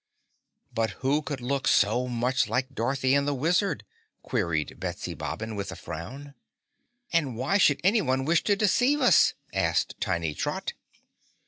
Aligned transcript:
"But 0.73 0.89
who 1.05 1.21
could 1.21 1.41
look 1.41 1.67
so 1.67 2.07
much 2.07 2.49
like 2.49 2.73
Dorothy 2.73 3.13
and 3.13 3.27
the 3.27 3.35
Wizard?" 3.35 3.83
queried 4.23 4.79
Betsy 4.79 5.13
Bobbin 5.13 5.55
with 5.55 5.71
a 5.71 5.75
frown. 5.75 6.33
"And 7.13 7.35
why 7.37 7.59
should 7.59 7.79
anyone 7.83 8.25
wish 8.25 8.43
to 8.45 8.55
deceive 8.55 8.99
us?" 8.99 9.35
asked 9.53 9.93
tiny 9.99 10.33
Trot. 10.33 10.73